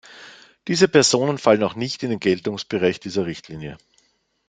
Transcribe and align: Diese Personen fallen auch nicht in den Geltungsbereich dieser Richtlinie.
Diese 0.67 0.87
Personen 0.87 1.37
fallen 1.37 1.61
auch 1.63 1.75
nicht 1.75 2.01
in 2.01 2.09
den 2.09 2.19
Geltungsbereich 2.19 2.99
dieser 2.99 3.27
Richtlinie. 3.27 3.77